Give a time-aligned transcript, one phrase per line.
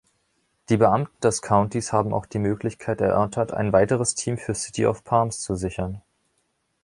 [0.69, 5.03] Die Beamten des Countys haben auch die Möglichkeit erörtert, ein weiteres Team für City of
[5.03, 6.01] Palms zu sichern.